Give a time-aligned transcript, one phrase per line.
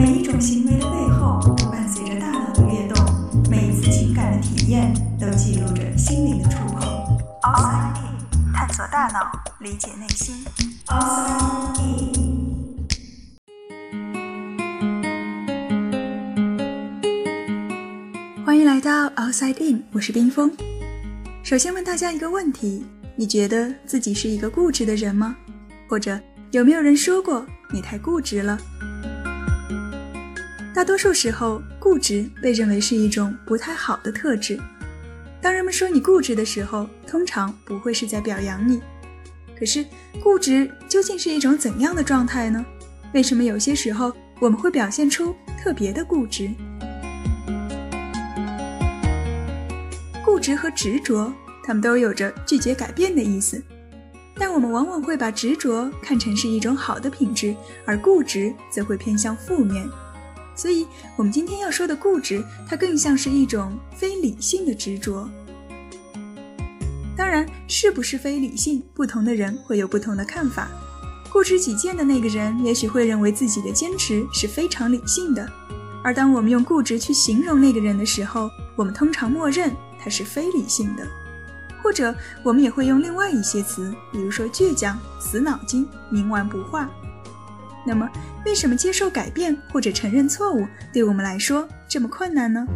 [0.00, 3.04] 每一种行为的背后都伴随着大脑的跃动，
[3.50, 6.80] 每一次情感的体验都记录着心灵的触碰。
[7.42, 10.42] Outside In，探索大脑，理解内心。
[10.86, 12.30] Outside In。
[18.46, 20.50] 欢迎来到 Outside In，我是冰峰。
[21.42, 22.86] 首先问大家一个问题：
[23.16, 25.36] 你觉得自己是一个固执的人吗？
[25.86, 26.18] 或者
[26.52, 28.58] 有没有人说过你太固执了？
[30.80, 34.58] 大多数时候，固执被认为是一种不太好的特质。
[35.38, 38.80] 当人们说你固执的时候，通常不会是在表扬你。
[39.58, 39.84] 可是，
[40.22, 42.64] 固执究竟是一种怎样的状态呢？
[43.12, 46.48] 为什么有些时候我们会表现出特别的固执？
[50.24, 51.30] 固执和执着，
[51.62, 53.62] 它们都有着拒绝改变的意思，
[54.34, 59.86] 但我们往往会把执着看成是一种好的品质，而固执则会偏向负面。
[60.60, 65.26] 所以，我们今天要说的固执，它更像是一种非理性的执着。
[67.16, 70.68] 当然，是不是非理性，不同的人会有不同的看法。
[71.32, 75.46] 固执己见的那个人，也许会认为自己的坚持是非常理性的；
[76.04, 81.06] 而当我们用固执去形容那个人的时候，我们通常默认他是非理性的。
[81.82, 86.90] 或者，我们也会用另外一些词，比如说倔强、死脑筋、冥顽不化。
[87.86, 88.08] 那么，
[88.44, 92.66] 为什么接受改变或者承认错误对我们来说这么困难呢？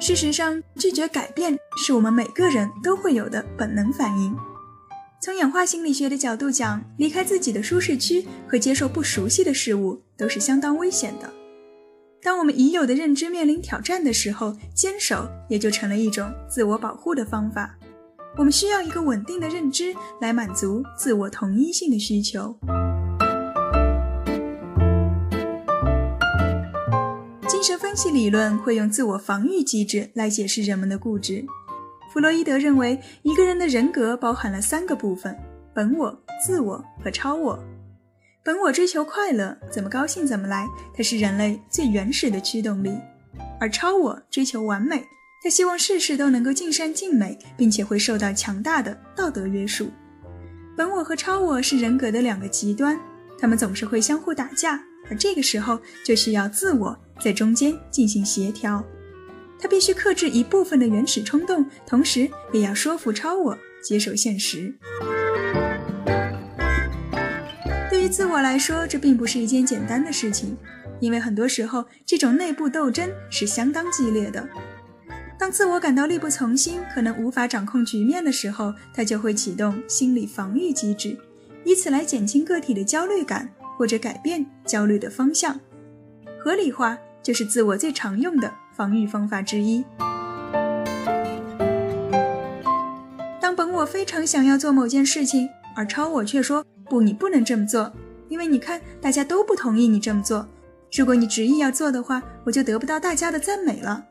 [0.00, 4.36] 事实上，拒绝改变是我们每个人都会有的本能反应。
[5.18, 11.32] 从演化心理学的角度讲，离开自己的舒适区和接受不熟悉的事物都是相当危险的。
[12.22, 17.74] 当我们已有的认知面临挑战的时候，坚守也就成了一种自我保护的方法。
[18.36, 22.56] 我们需要一个稳定的认知来满足自我同一性的需求。
[27.46, 31.44] 精神分析理论会用自我防御机制来解释人们的固执。
[32.12, 35.36] 弗洛伊德认为，一个人的人格包含了三个部分：
[35.72, 37.58] 本我、自我和超我。
[38.42, 42.98] 本我追求快乐，怎么高兴怎么来，它是人类最原始的驱动力；
[43.60, 45.04] 而超我追求完美。
[45.44, 49.90] 他希望事事都能够尽善尽美，并且会受到强大的道德约束。
[50.74, 52.98] 本我和超我是人格的两个极端，
[53.38, 58.82] 他们总是会相互打架，而这个时候就需要自我在中间进行协调。
[59.60, 64.74] 他必须克制一部分的原始冲动，同时也要说服超我接受现实。
[67.90, 70.56] 对于自我来说，这并不是一件简单的事情，
[71.00, 74.48] 因为很多时候这种内部斗争是相当激烈的。
[75.44, 81.14] 当自我感到力不从心，可能无法掌控局面的时候，他就会启动心理防御机制，
[81.64, 85.60] 以此来减轻个体的焦虑感或者改变焦虑的方向。
[86.40, 89.84] 合理化就是自我最常用的防御方法之一。
[93.38, 95.46] 当本我非常想要做某件事情，
[95.76, 97.92] 而超我却说不，你不能这么做，
[98.30, 100.48] 因为你看大家都不同意你这么做。
[100.96, 104.06] 如果你执意要做的话，我就得不到大家的赞美了。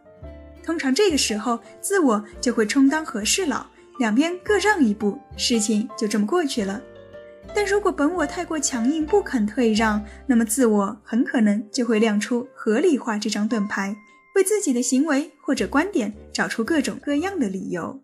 [0.64, 3.66] 通常这个时候，自我就会充当和事佬，
[4.00, 6.82] 两边各让一步，事情就这么过去了。
[7.54, 13.96] 但如果本我太过强硬，不肯退让，那么自我很可能就会亮出合理化这张盾牌，
[14.36, 18.02] 为自己的行为或者观点找出各种各样的理由。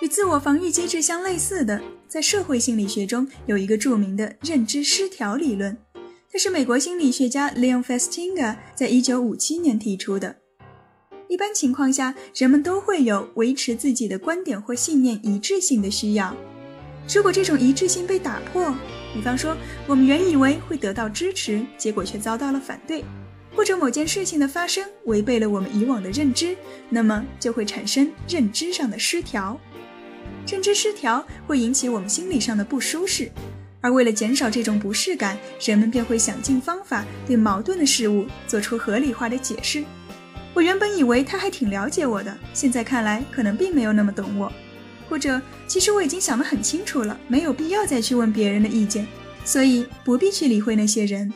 [0.00, 5.76] 与自我防御机制相类似的，在社会心理学中有一个著名的认知失调理论。
[6.34, 10.34] 这是美国心理学家 Leon Festinger 在一九五七年提出的。
[11.28, 16.34] 一般情况下，人们都会有维持自己的观点或信念一致性的需要。
[17.14, 18.74] 如果这种一致性被打破，
[19.14, 19.56] 比方说
[19.86, 23.04] 我们原以为会得到支持，结果却遭到了反对，
[23.54, 26.56] 或者某件事情的发生违背了我们以往的认知，
[26.90, 29.56] 那么就会产生认知上的失调。
[30.48, 33.30] 认知失调会引起我们心理上的不舒适。
[33.84, 39.84] 而为了减少这种不适感，人们便会想尽方法对矛盾的事物做出合理化的解释。
[40.54, 44.50] 我原本以为他还挺了解我的，现在看来可能并没有那么懂我。
[45.06, 49.06] 或者，其实我已经想得很清楚了，没有必要再去问别人的意见，
[49.44, 51.30] 所以不必去理会那些人。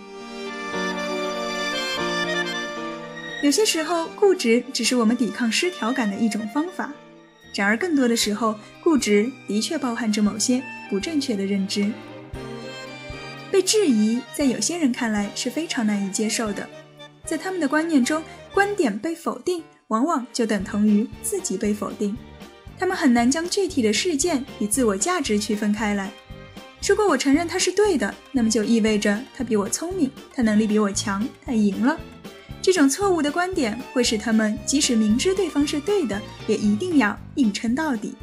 [3.42, 6.90] 有些时候，固执只是我们抵抗失调感的一种方法。
[7.54, 11.92] 然而，更多的时候，固执的确包含着某些不正确的认知。
[13.58, 16.64] 被质疑，在有些人看来是非常难以接受的。
[17.24, 18.22] 在他们的观念中，
[18.54, 22.16] 观点被否定，往往就等同于自己被否定。
[22.78, 26.08] 他们很难将具体的事件与自我价值区分开来。
[26.86, 31.98] 如果我承认他是对的，那么就意味着他比我聪明，他能力比我强，他赢了。
[32.62, 38.14] 这种错误的观点会使他们即使明知对方是对的，也一定要硬撑到底。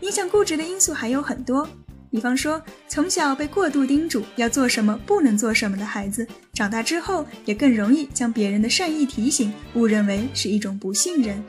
[0.00, 1.68] 影响固执的因素还有很多，
[2.10, 11.42] 比方说，从小被过度叮嘱要做什么、不能做什么的孩子，长大之后也更容易将别人的善意提醒误认为是一种不信任。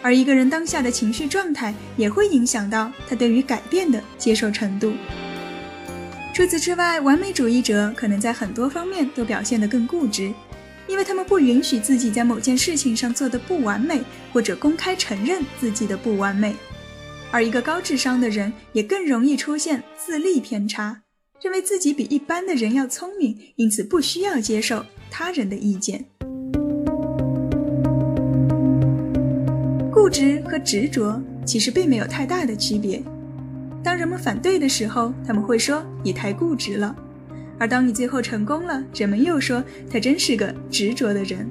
[0.00, 4.92] 而一个人当下的情绪状态也会影响到他对于改变的接受程度。
[6.32, 10.32] 除此之外，完美主义者可能在很多方面都表现得更固执，
[10.86, 14.00] 因为他们不允许自己在某件事情上做的不完美，
[14.32, 16.54] 或者公开承认自己的不完美。
[17.30, 21.02] 而一个高智商的人也更容易出现自立偏差，
[21.42, 26.04] 认为自己比一般的人要聪明，因此不需要接受他人的意见。
[29.92, 33.02] 固执和执着其实并没有太大的区别。
[33.84, 36.94] 当人们反对的时候，他们会说你太固执了；
[37.58, 41.46] 而当你最后成功了，人们又说他真是个执着的人。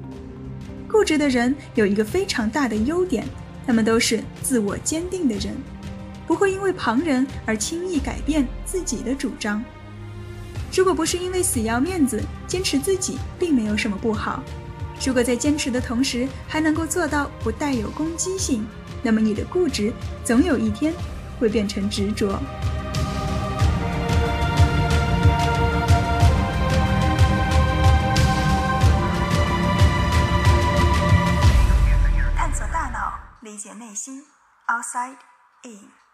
[0.90, 3.24] 固执的人有一个非常大的优点。
[3.68, 5.54] 他们都是自我坚定的人，
[6.26, 9.62] 不会因为旁人而轻易改变自己的主张。
[10.74, 14.42] 如果不是因为死要面子，坚持自己并没有什么不好。
[15.04, 18.66] 如果在坚持的同时还能够做到不带有攻击性，
[19.02, 19.92] 那么你的固执
[20.24, 20.94] 总有一天
[21.38, 22.40] 会变成执着。
[33.88, 34.26] 理解内心
[34.66, 35.16] ，outside
[35.62, 36.07] in。